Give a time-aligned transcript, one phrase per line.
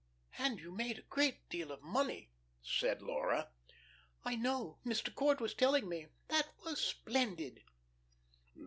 [0.39, 2.31] "And you made a great deal of money,"
[2.63, 3.51] said Laura.
[4.25, 4.79] "I know.
[4.83, 5.13] Mr.
[5.13, 6.07] Court was telling me.
[6.29, 7.61] That was splendid."